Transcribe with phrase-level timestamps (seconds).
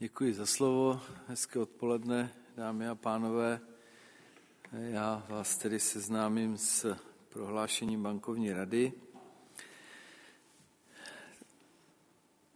[0.00, 1.00] Děkuji za slovo.
[1.26, 3.60] Hezké odpoledne, dámy a pánové.
[4.72, 6.96] Já vás tedy seznámím s
[7.28, 8.92] prohlášením bankovní rady.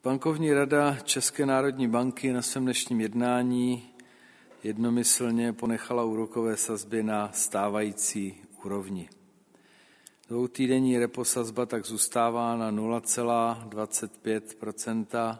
[0.04, 3.90] Bankovní rada České národní banky na svém dnešním jednání
[4.62, 9.08] jednomyslně ponechala úrokové sazby na stávající úrovni.
[10.28, 15.38] Dvoutýdenní repo sazba tak zůstává na 0,25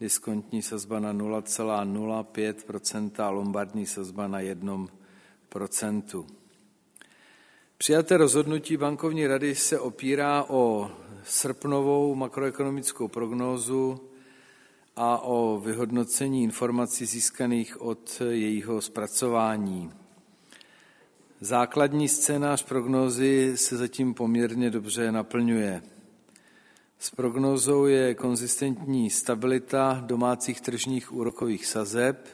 [0.00, 6.26] diskontní sazba na 0,05% a lombardní sazba na 1%
[7.78, 10.90] Přijaté rozhodnutí bankovní rady se opírá o
[11.24, 14.00] srpnovou makroekonomickou prognózu
[14.96, 19.92] a o vyhodnocení informací získaných od jejího zpracování.
[21.40, 25.82] Základní scénář prognózy se zatím poměrně dobře naplňuje.
[26.98, 32.28] S prognózou je konzistentní stabilita domácích tržních úrokových sazeb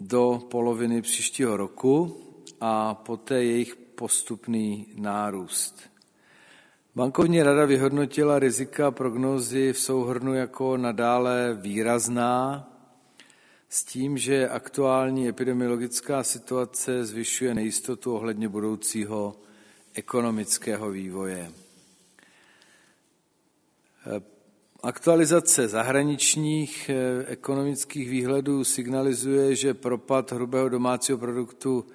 [0.00, 2.20] do poloviny příštího roku
[2.60, 5.80] a poté jejich postupný nárůst.
[6.94, 12.68] Bankovní rada vyhodnotila rizika prognózy v souhrnu jako nadále výrazná,
[13.68, 19.36] s tím, že aktuální epidemiologická situace zvyšuje nejistotu ohledně budoucího
[19.94, 21.52] ekonomického vývoje.
[24.82, 31.86] Aktualizace zahraničních eh, ekonomických výhledů signalizuje, že propad hrubého domácího produktu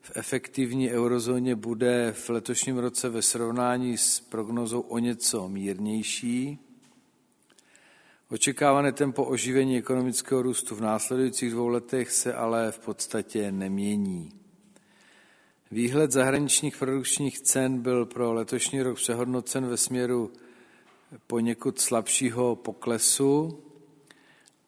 [0.00, 6.58] v efektivní eurozóně bude v letošním roce ve srovnání s prognozou o něco mírnější.
[8.30, 14.32] Očekávané tempo oživení ekonomického růstu v následujících dvou letech se ale v podstatě nemění.
[15.70, 20.32] Výhled zahraničních produkčních cen byl pro letošní rok přehodnocen ve směru
[21.26, 23.62] poněkud slabšího poklesu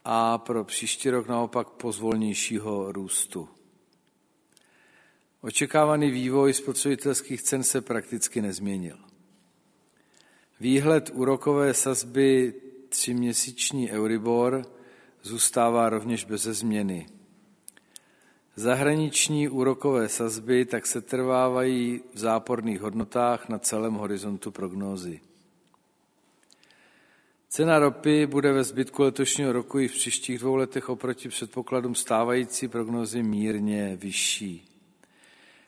[0.04, 3.48] a pro příští rok naopak pozvolnějšího růstu.
[5.40, 8.98] Očekávaný vývoj spotřebitelských cen se prakticky nezměnil.
[10.60, 12.54] Výhled úrokové sazby
[12.88, 14.66] tříměsíční Euribor
[15.22, 17.08] zůstává rovněž bez změny.
[18.56, 25.20] Zahraniční úrokové sazby tak se trvávají v záporných hodnotách na celém horizontu prognózy.
[27.52, 32.68] Cena ropy bude ve zbytku letošního roku i v příštích dvou letech oproti předpokladům stávající
[32.68, 34.68] prognozy mírně vyšší.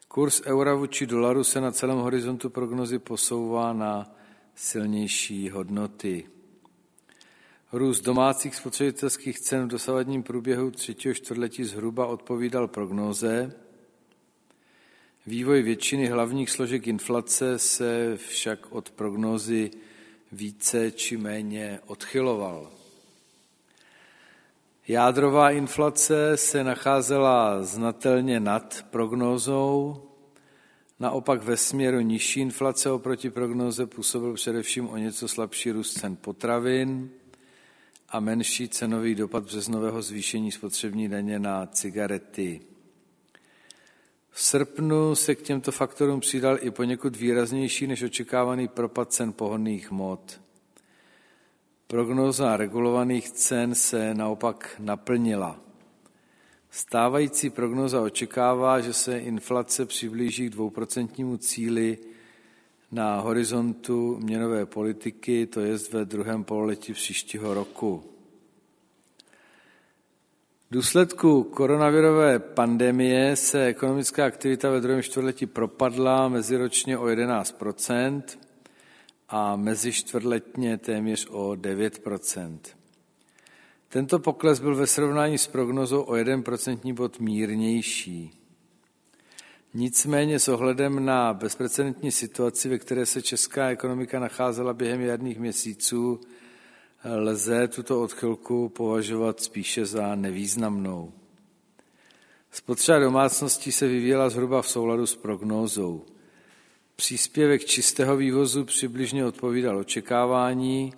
[0.09, 4.17] Kurs eura vůči dolaru se na celém horizontu prognozy posouvá na
[4.55, 6.27] silnější hodnoty.
[7.73, 13.53] Růst domácích spotřebitelských cen v dosavadním průběhu třetího čtvrtletí zhruba odpovídal prognóze.
[15.27, 19.71] Vývoj většiny hlavních složek inflace se však od prognózy
[20.33, 22.71] více či méně odchyloval.
[24.89, 30.03] Jádrová inflace se nacházela znatelně nad prognózou,
[31.01, 37.11] naopak ve směru nižší inflace oproti prognóze působil především o něco slabší růst cen potravin
[38.09, 42.72] a menší cenový dopad březnového zvýšení spotřební daně na cigarety.
[44.35, 49.91] V srpnu se k těmto faktorům přidal i poněkud výraznější než očekávaný propad cen pohonných
[49.91, 50.41] hmot.
[51.87, 55.61] Prognóza regulovaných cen se naopak naplnila.
[56.71, 61.99] Stávající prognoza očekává, že se inflace přiblíží k dvouprocentnímu cíli
[62.93, 68.12] na horizontu měnové politiky, to je ve druhém pololetí příštího roku.
[70.73, 78.23] V důsledku koronavirové pandemie se ekonomická aktivita ve druhém čtvrtletí propadla meziročně o 11%
[79.29, 82.59] a mezičtvrtletně téměř o 9%
[83.89, 88.31] Tento pokles byl ve srovnání s prognozou o 1% bod mírnější.
[89.75, 96.21] Nicméně s ohledem na bezprecedentní situaci, ve které se česká ekonomika nacházela během jarních měsíců,
[97.05, 101.13] lze tuto odchylku považovat spíše za nevýznamnou.
[102.51, 106.05] Spotřeba domácností se vyvíjela zhruba v souladu s prognózou.
[106.97, 110.93] Příspěvek čistého vývozu přibližně odpovídal očekávání,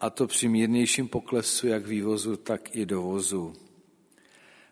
[0.00, 3.52] a to při mírnějším poklesu jak vývozu, tak i dovozu.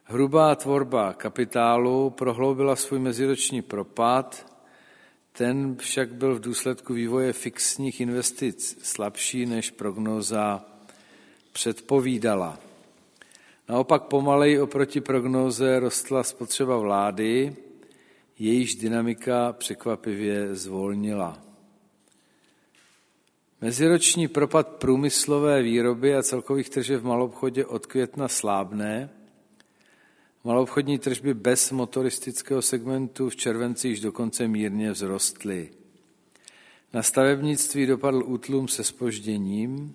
[0.05, 4.56] Hrubá tvorba kapitálu prohloubila svůj meziroční propad,
[5.37, 10.65] ten však byl v důsledku vývoje fixních investic slabší, než prognóza
[11.53, 12.59] předpovídala.
[13.69, 17.56] Naopak pomalej oproti prognóze rostla spotřeba vlády,
[18.38, 21.38] jejíž dynamika překvapivě zvolnila.
[23.61, 29.11] Meziroční propad průmyslové výroby a celkových tržeb v malobchodě od května slábne.
[30.46, 35.70] Maloobchodní tržby bez motoristického segmentu v červenci již dokonce mírně vzrostly.
[36.93, 39.94] Na stavebnictví dopadl útlum se spožděním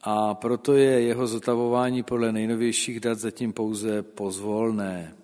[0.00, 5.16] a proto je jeho zotavování podle nejnovějších dat zatím pouze pozvolné.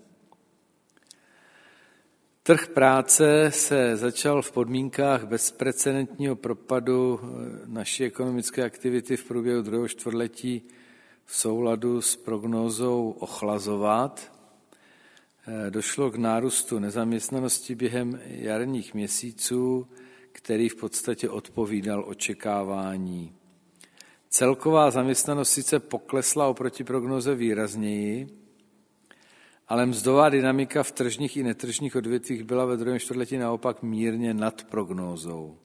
[2.43, 7.21] Trh práce se začal v podmínkách bezprecedentního propadu
[7.67, 10.63] naší ekonomické aktivity v průběhu druhého čtvrtletí
[11.31, 14.33] v souladu s prognózou ochlazovat.
[15.49, 19.87] Eh, došlo k nárůstu nezaměstnanosti během jarních měsíců,
[20.33, 23.35] který v podstatě odpovídal očekávání.
[24.29, 28.29] Celková zaměstnanost sice poklesla oproti prognoze výrazněji,
[29.69, 34.65] ale mzdová dynamika v tržních i netržních odvětvích byla ve druhém čtvrtletí naopak mírně nad
[34.65, 35.59] prognózou.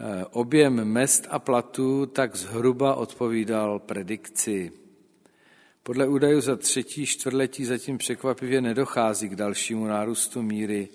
[0.00, 4.72] Eh, objem mest a platů tak zhruba odpovídal predikci.
[5.82, 10.88] Podle údajů za třetí čtvrtletí zatím překvapivě nedochází k dalšímu nárůstu míry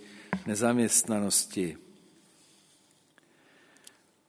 [0.48, 1.78] nezaměstnanosti.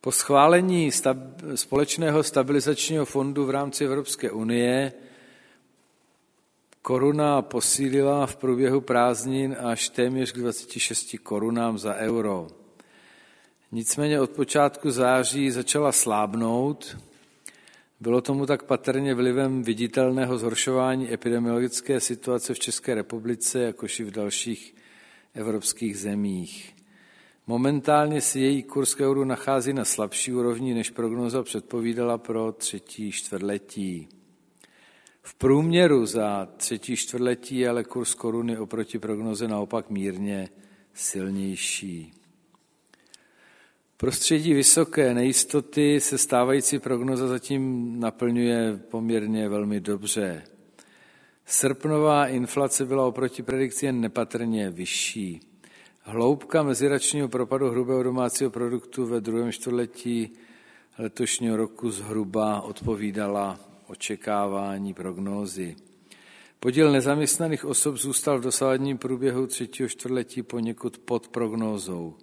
[0.01, 1.17] Po schválení stab,
[1.55, 4.93] společného stabilizačního fondu v rámci Evropské unie
[6.83, 12.64] koruna posílila v průběhu prázdnin až téměř k 26 korunám za euro.
[13.75, 16.99] Nicméně od počátku září začala slábnout.
[18.01, 24.11] Bylo tomu tak patrně vlivem viditelného zhoršování epidemiologické situace v České republice, jakož i v
[24.11, 24.75] dalších
[25.35, 26.75] evropských zemích.
[27.47, 33.13] Momentálně si její kurz k euru nachází na slabší úrovni, než prognoza předpovídala pro třetí
[33.13, 34.09] čtvrtletí.
[35.23, 40.49] V průměru za třetí čtvrtletí je ale kurz koruny oproti prognoze naopak mírně
[40.93, 42.24] silnější.
[43.97, 50.43] Prostředí vysoké nejistoty se stávající prognoza zatím naplňuje poměrně velmi dobře.
[51.47, 55.41] Srpnová inflace byla oproti predikci jen nepatrně vyšší.
[56.03, 60.33] Hloubka meziračního propadu hrubého domácího produktu ve druhém čtvrtletí
[60.99, 65.77] letošního roku zhruba odpovídala očekávání prognózy.
[66.61, 72.15] Podíl nezaměstnaných osob zůstal v dosávadním průběhu třetího čtvrtletí poněkud pod prognózou.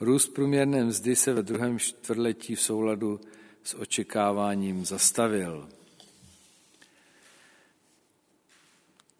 [0.00, 3.20] Růst průměrné mzdy se ve druhém čtvrtletí v souladu
[3.64, 5.68] s očekáváním zastavil.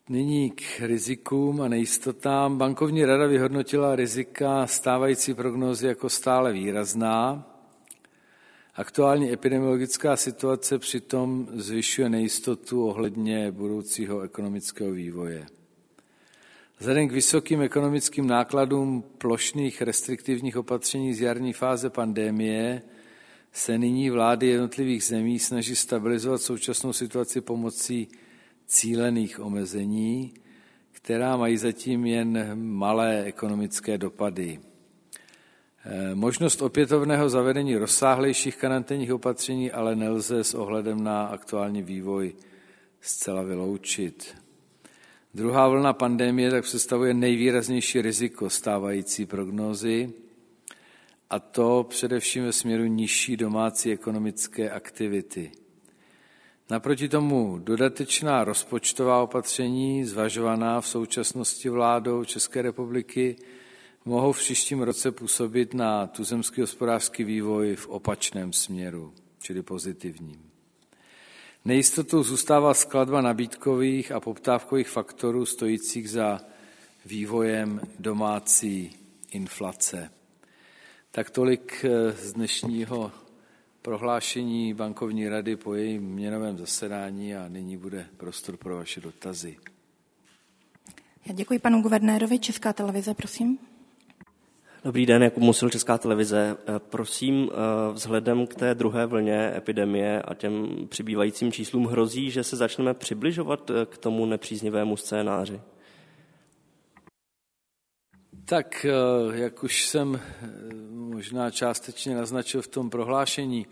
[0.08, 2.58] Nyní k rizikům a nejistotám.
[2.58, 7.50] Bankovní rada vyhodnotila rizika stávající prognózy jako stále výrazná.
[8.74, 15.46] Aktuální epidemiologická situace přitom zvyšuje nejistotu ohledně budoucího ekonomického vývoje.
[16.84, 22.82] Vzhledem k vysokým ekonomickým nákladům plošných restriktivních opatření z jarní fáze pandémie
[23.52, 28.08] se nyní vlády jednotlivých zemí snaží stabilizovat současnou situaci pomocí
[28.66, 30.34] cílených omezení,
[30.92, 34.60] která mají zatím jen malé ekonomické dopady.
[35.84, 42.34] Eh, možnost opětovného zavedení rozsáhlejších karanténních opatření ale nelze s ohledem na aktuální vývoj
[43.00, 44.43] zcela vyloučit.
[45.34, 50.12] Druhá vlna pandemie tak představuje nejvýraznější riziko stávající prognózy,
[51.30, 55.52] a to především ve směru nižší domácí ekonomické aktivity.
[56.70, 63.36] Naproti tomu dodatečná rozpočtová opatření, zvažovaná v současnosti vládou České republiky,
[64.04, 70.53] mohou v příštím roce působit na tuzemský hospodářský vývoj v opačném směru, čili pozitivním.
[71.66, 76.40] Nejistotou zůstává skladba nabídkových a poptávkových faktorů stojících za
[77.06, 78.96] vývojem domácí
[79.30, 80.10] inflace.
[81.10, 83.12] Tak tolik eh, z dnešního
[83.82, 89.56] prohlášení bankovní rady po jejím měnovém zasedání a nyní bude prostor pro vaše dotazy.
[91.26, 92.38] Já děkuji panu guvernérovi.
[92.38, 93.58] Česká televize, prosím.
[94.84, 96.56] Dobrý den, jako Musil Česká televize.
[96.60, 102.44] Eh, prosím, eh, vzhledem k té druhé vlně epidemie a těm přibývajícím číslům hrozí, že
[102.44, 105.60] se začneme přibližovat eh, k tomu nepříznivému scénáři?
[108.44, 108.86] Tak,
[109.32, 110.20] jak už jsem
[110.90, 113.66] možná částečně naznačil v tom prohlášení,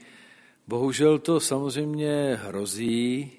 [0.68, 3.32] bohužel to samozřejmě hrozí,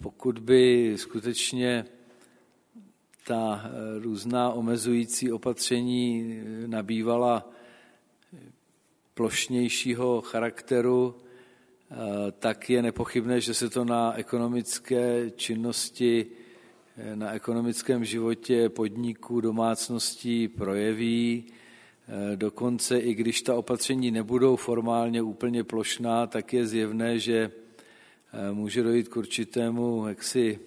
[0.00, 1.84] pokud by skutečně
[3.26, 6.32] ta eh, různá omezující opatření
[6.64, 7.50] eh, nabývala
[9.14, 11.96] plošnějšího charakteru, eh,
[12.38, 16.26] tak je nepochybné, že se to na ekonomické činnosti,
[17.14, 21.44] na ekonomickém životě podniků, domácností projeví.
[22.34, 27.50] Dokonce i když ta opatření nebudou formálně úplně plošná, tak je zjevné, že
[28.52, 30.58] může dojít k určitému jaksi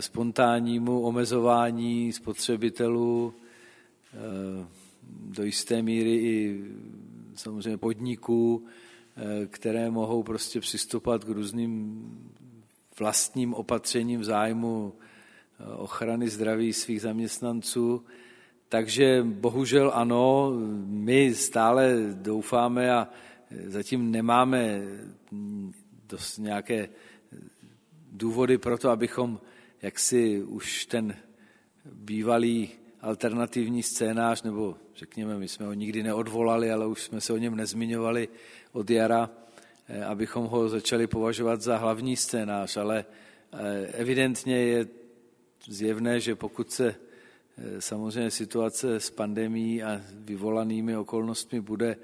[0.00, 3.34] spontánnímu omezování spotřebitelů,
[5.08, 6.64] do jisté míry i
[7.34, 8.64] samozřejmě podniků,
[9.46, 12.02] které mohou prostě přistupovat k různým
[13.00, 18.04] vlastním opatřením v zájmu eh, ochrany zdraví svých zaměstnanců.
[18.68, 20.52] Takže bohužel ano,
[20.86, 23.08] my stále doufáme a
[23.50, 24.82] eh, zatím nemáme
[26.08, 26.88] dost nějaké
[28.12, 29.40] důvody pro to, abychom
[29.82, 31.16] jaksi už ten
[31.84, 32.70] bývalý
[33.00, 37.56] alternativní scénář, nebo řekněme, my jsme ho nikdy neodvolali, ale už jsme se o něm
[37.56, 38.28] nezmiňovali
[38.72, 39.30] od jara,
[39.92, 43.04] Eh, abychom ho začali považovat za hlavní scénář, ale
[43.52, 44.88] eh, evidentně je
[45.68, 46.94] zjevné, že pokud se
[47.58, 51.96] eh, samozřejmě situace s pandemí a vyvolanými okolnostmi bude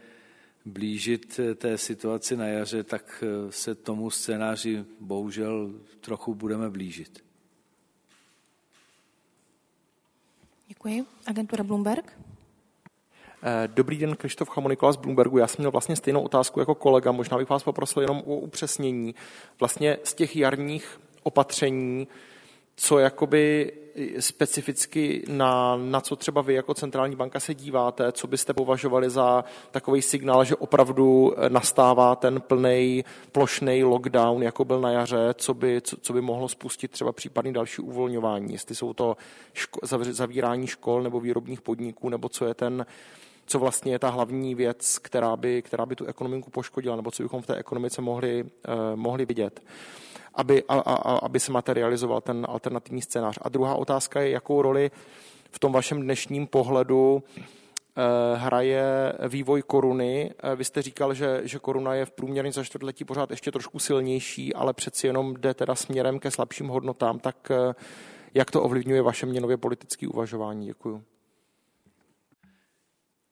[0.65, 7.26] blížit té situaci na jaře, tak se tomu scénáři bohužel trochu budeme blížit.
[10.87, 11.07] Děkuji.
[11.27, 12.19] Agentura Bloomberg.
[13.43, 15.39] Eh, dobrý den, Krištof Chamonikola z Bloombergu.
[15.39, 17.13] Já jsem měl vlastně stejnou otázku jako kolega.
[17.13, 19.15] Možná bych vás poprosil jenom o upřesnění.
[19.61, 22.09] Vlastně z těch jarních opatření,
[22.77, 23.73] co jakoby
[24.21, 29.45] specificky na, na co třeba vy jako centrální banka se díváte, co byste považovali za
[29.71, 35.81] takový signál, že opravdu nastává ten plný plošný lockdown, jako byl na jaře, co by,
[35.81, 39.17] co, co by mohlo spustit třeba případný další uvolňování, jestli jsou to
[39.53, 42.87] ško, zavírání škol nebo výrobních podniků, nebo co je ten,
[43.47, 47.23] co vlastně je ta hlavní věc, která by, která by tu ekonomiku poškodila, nebo co
[47.23, 48.51] bychom v té ekonomice mohli, uh,
[48.95, 49.63] mohli vidět,
[50.37, 53.39] aby, a, a, aby se materializoval ten alternativní scénář.
[53.43, 54.91] A druhá otázka je, jakou roli
[55.51, 60.31] v tom vašem dnešním pohledu eh, hraje vývoj koruny.
[60.39, 63.79] Eh, vy jste říkal, že, že koruna je v průměrně za čtvrtletí pořád ještě trošku
[63.79, 67.53] silnější, ale přeci jenom jde teda směrem ke slabším hodnotám, tak
[68.35, 70.67] jak to ovlivňuje vaše měnově politické uvažování?
[70.67, 71.16] Děkuji.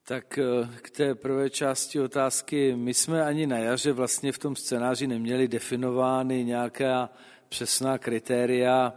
[0.06, 2.76] Tak eh, k té prvé části otázky.
[2.76, 7.11] My jsme ani na jaře vlastně v tom scénáři neměli definovány nějaká
[7.49, 8.92] přesná kritéria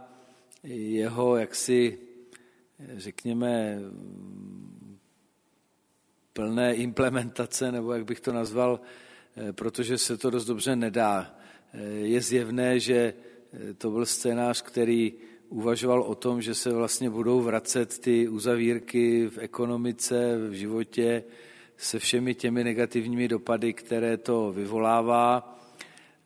[0.62, 1.98] jeho jaksi,
[2.96, 3.78] řekněme,
[6.32, 8.80] plné implementace, nebo jak bych to nazval,
[9.36, 11.38] eh, protože se to dost dobře nedá.
[11.72, 13.14] Eh, je zjevné, že
[13.78, 15.14] to byl scénář, který
[15.48, 21.24] uvažoval o tom, že se vlastně budou vracet ty uzavírky v ekonomice, v životě
[21.76, 25.58] se všemi těmi negativními dopady, které to vyvolává.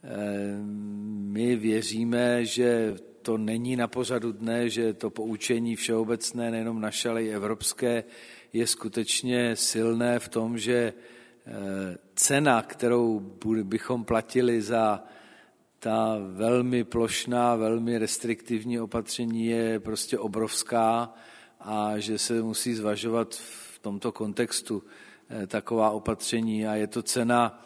[0.02, 7.08] Ehm, my věříme, že to není na pořadu dne, že to poučení všeobecné, nejenom naše,
[7.08, 8.04] ale i evropské,
[8.52, 10.92] je skutečně silné v tom, že
[11.46, 11.52] eh,
[12.14, 13.20] cena, kterou
[13.62, 15.04] bychom platili za
[15.82, 21.14] ta velmi plošná, velmi restriktivní opatření je prostě obrovská
[21.60, 24.82] a že se musí zvažovat v tomto kontextu
[25.30, 26.66] eh, taková opatření.
[26.66, 27.64] A je to cena,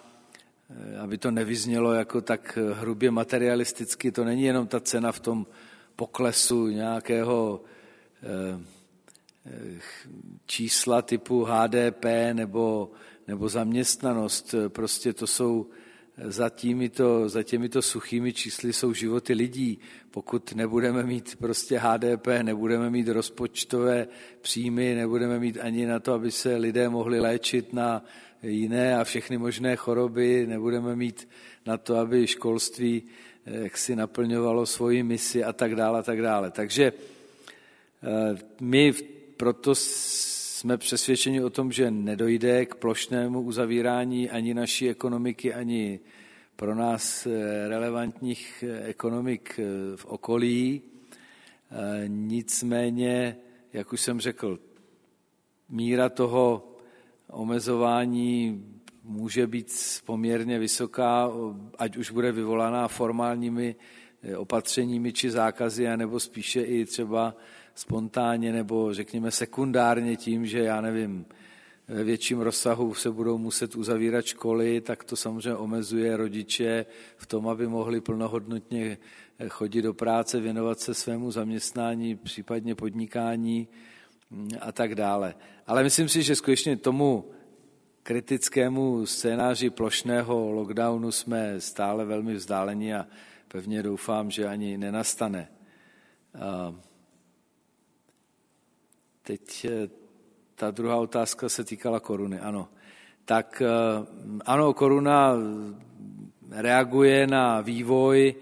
[0.71, 5.47] eh, aby to nevyznělo jako tak hrubě materialisticky, to není jenom ta cena v tom
[5.97, 7.61] poklesu nějakého
[8.23, 8.61] eh,
[10.47, 12.91] čísla typu HDP nebo,
[13.29, 15.67] nebo zaměstnanost, prostě to jsou
[16.25, 19.79] za těmito, za těmito suchými čísly jsou životy lidí.
[20.11, 24.09] Pokud nebudeme mít prostě HDP, nebudeme mít rozpočtové
[24.41, 28.05] příjmy, nebudeme mít ani na to, aby se lidé mohli léčit na
[28.43, 31.29] jiné a všechny možné choroby, nebudeme mít
[31.67, 33.03] na to, aby školství
[33.47, 36.51] eh, jak si naplňovalo svoji misi a tak dále, a tak dále.
[36.51, 38.93] Takže eh, my
[39.37, 39.75] proto
[40.67, 46.01] jsme přesvědčeni o tom, že nedojde k plošnému uzavírání ani naší ekonomiky, ani
[46.57, 50.83] pro nás eh, relevantních eh, ekonomik eh, v okolí.
[52.07, 53.37] Nicméně,
[53.73, 54.59] jak už jsem řekl,
[55.69, 56.77] míra toho
[57.31, 58.65] omezování
[59.05, 59.73] může být
[60.05, 61.31] poměrně vysoká,
[61.79, 63.77] ať už bude vyvolaná formálními
[64.37, 67.35] opatřeními či zákazy, anebo spíše i třeba
[67.77, 71.27] spontánně nebo řekněme sekundárně tím, že já nevím,
[71.89, 77.49] ve větším rozsahu se budou muset uzavírat školy, tak to samozřejmě omezuje rodiče v tom,
[77.49, 78.99] aby mohli plnohodnotně
[79.49, 83.69] chodit do práce, věnovat se svému zaměstnání, případně podnikání
[84.61, 85.35] a tak dále.
[85.67, 87.31] Ale myslím si, že skutečně tomu
[88.03, 93.07] kritickému scénáři plošného lockdownu jsme stále velmi vzdáleni a
[93.49, 95.49] pevně doufám, že ani nenastane.
[99.27, 99.89] Teď eh,
[100.55, 102.69] ta druhá otázka se týkala koruny, ano.
[103.25, 103.63] Tak
[104.45, 105.35] ano, koruna
[106.51, 108.35] reaguje na vývoj,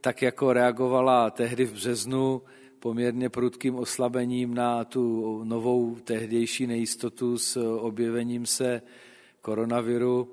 [0.00, 2.42] tak jako reagovala tehdy v březnu
[2.78, 8.82] poměrně prudkým oslabením na tu novou tehdejší nejistotu s objevením se
[9.40, 10.28] koronaviru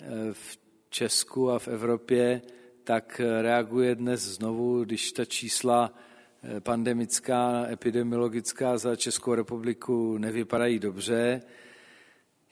[0.00, 0.58] eh, v
[0.90, 2.42] Česku a v Evropě,
[2.84, 6.11] tak reaguje dnes znovu, když ta čísla eh,
[6.60, 11.42] pandemická, epidemiologická za Českou republiku nevypadají dobře.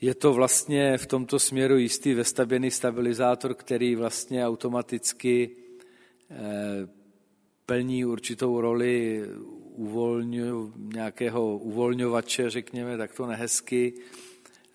[0.00, 5.50] Je to vlastně v tomto směru jistý vestavěný stabilizátor, který vlastně automaticky
[6.30, 6.88] eh,
[7.66, 9.24] plní určitou roli
[9.74, 13.94] uvolňu, nějakého uvolňovače, řekněme, tak to nehezky,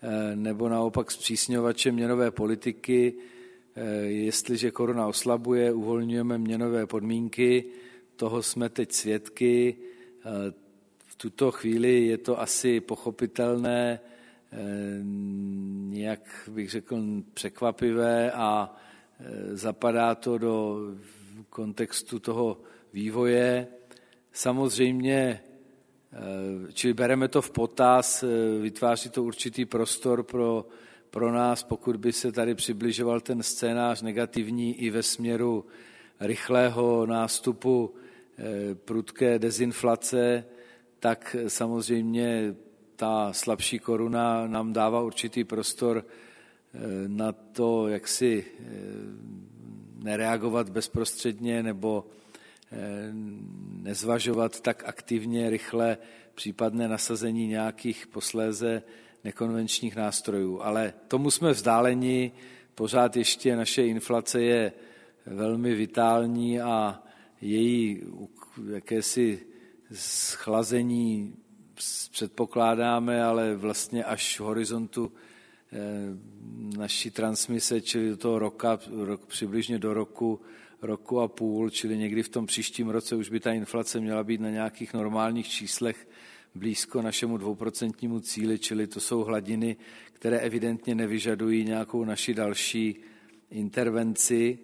[0.02, 3.14] eh, nebo naopak zpřísňovače měnové politiky.
[3.76, 7.64] Eh, jestliže koruna oslabuje, uvolňujeme měnové podmínky,
[8.16, 9.76] toho jsme teď svědky.
[11.06, 14.00] V tuto chvíli je to asi pochopitelné,
[15.88, 17.02] nějak bych řekl
[17.34, 18.76] překvapivé a
[19.52, 20.78] zapadá to do
[21.50, 22.60] kontextu toho
[22.92, 23.66] vývoje.
[24.32, 25.40] Samozřejmě,
[26.72, 28.24] čili bereme to v potaz,
[28.60, 30.66] vytváří to určitý prostor pro,
[31.10, 35.64] pro nás, pokud by se tady přibližoval ten scénář negativní i ve směru
[36.20, 37.94] rychlého nástupu
[38.84, 40.44] prudké dezinflace,
[41.00, 42.54] tak samozřejmě
[42.96, 48.64] ta slabší koruna nám dává určitý prostor eh, na to, jak si eh,
[50.04, 52.06] nereagovat bezprostředně nebo
[52.72, 52.76] eh,
[53.82, 55.98] nezvažovat tak aktivně, rychle
[56.34, 58.82] případné nasazení nějakých posléze
[59.24, 60.62] nekonvenčních nástrojů.
[60.62, 62.32] Ale tomu jsme vzdáleni,
[62.74, 64.72] pořád ještě naše inflace je
[65.26, 67.02] velmi vitální a
[67.40, 68.02] její
[68.72, 69.46] jakési
[69.92, 71.36] schlazení
[72.10, 75.12] předpokládáme, ale vlastně až v horizontu
[75.72, 75.78] eh,
[76.78, 80.40] naší transmise, čili do toho roka, rok, přibližně do roku,
[80.82, 84.40] roku a půl, čili někdy v tom příštím roce už by ta inflace měla být
[84.40, 86.08] na nějakých normálních číslech
[86.54, 89.76] blízko našemu dvouprocentnímu cíli, čili to jsou hladiny,
[90.12, 92.96] které evidentně nevyžadují nějakou naši další
[93.50, 94.58] intervenci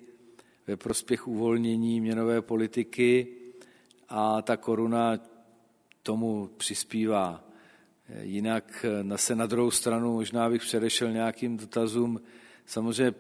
[0.67, 3.27] ve prospěch uvolnění měnové politiky
[4.09, 5.19] a ta koruna
[6.03, 7.45] tomu přispívá.
[8.21, 12.21] Jinak se na druhou stranu možná bych předešel nějakým dotazům.
[12.67, 13.15] Samozřejmě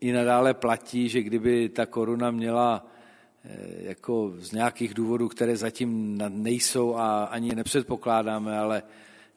[0.00, 2.86] i nadále platí, že kdyby ta koruna měla
[3.44, 8.82] eh, jako z nějakých důvodů, které zatím nejsou a ani nepředpokládáme, ale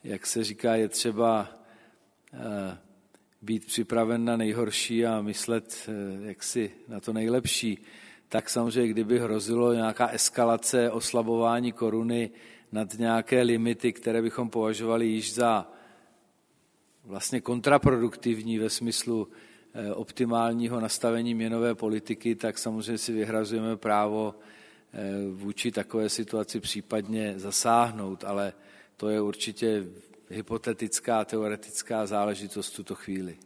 [0.04, 1.50] jak se říká, je třeba
[2.34, 2.78] eh,
[3.42, 7.78] být připraven na nejhorší a myslet eh, jaksi na to nejlepší,
[8.30, 12.32] tak samozřejmě, kdyby hrozilo nějaká eskalace, oslabování koruny,
[12.72, 15.72] nad nějaké limity, které bychom považovali již za
[17.06, 19.28] vlastně kontraproduktivní ve smyslu
[19.74, 24.36] eh, optimálního nastavení měnové politiky, tak samozřejmě si vyhrazujeme právo
[24.94, 25.00] eh,
[25.32, 28.54] vůči takové situaci případně zasáhnout, ale
[28.98, 29.86] to je určitě
[30.30, 33.38] hypotetická, teoretická záležitost v tuto chvíli.